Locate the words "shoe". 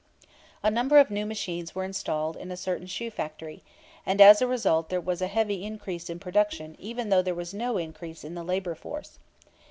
2.87-3.11